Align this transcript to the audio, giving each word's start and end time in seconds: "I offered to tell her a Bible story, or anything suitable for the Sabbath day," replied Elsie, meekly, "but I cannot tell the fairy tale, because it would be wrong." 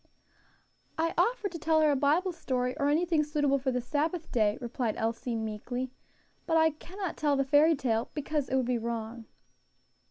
"I 0.97 1.13
offered 1.15 1.51
to 1.51 1.59
tell 1.59 1.79
her 1.81 1.91
a 1.91 1.95
Bible 1.95 2.31
story, 2.31 2.75
or 2.79 2.89
anything 2.89 3.23
suitable 3.23 3.59
for 3.59 3.69
the 3.71 3.81
Sabbath 3.81 4.31
day," 4.31 4.57
replied 4.59 4.97
Elsie, 4.97 5.35
meekly, 5.35 5.91
"but 6.47 6.57
I 6.57 6.71
cannot 6.71 7.17
tell 7.17 7.35
the 7.35 7.45
fairy 7.45 7.75
tale, 7.75 8.09
because 8.15 8.49
it 8.49 8.55
would 8.55 8.65
be 8.65 8.79
wrong." 8.79 9.25